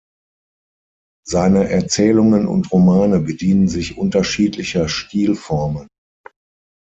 Seine 1.27 1.69
Erzählungen 1.69 2.47
und 2.47 2.71
Romane 2.71 3.19
bedienen 3.19 3.67
sich 3.67 3.97
unterschiedlicher 3.99 4.89
Stilformen. 4.89 5.87